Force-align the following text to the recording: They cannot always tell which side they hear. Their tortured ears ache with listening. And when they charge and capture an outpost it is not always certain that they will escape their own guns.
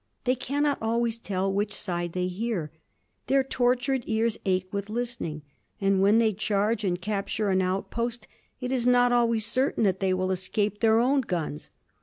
They 0.23 0.33
cannot 0.33 0.79
always 0.81 1.19
tell 1.19 1.53
which 1.53 1.75
side 1.75 2.13
they 2.13 2.25
hear. 2.25 2.71
Their 3.27 3.43
tortured 3.43 4.01
ears 4.07 4.35
ache 4.45 4.73
with 4.73 4.89
listening. 4.89 5.43
And 5.79 6.01
when 6.01 6.17
they 6.17 6.33
charge 6.33 6.83
and 6.83 6.99
capture 6.99 7.49
an 7.49 7.61
outpost 7.61 8.27
it 8.59 8.71
is 8.71 8.87
not 8.87 9.11
always 9.11 9.45
certain 9.45 9.83
that 9.83 9.99
they 9.99 10.15
will 10.15 10.31
escape 10.31 10.79
their 10.79 10.97
own 10.97 11.21
guns. 11.21 11.69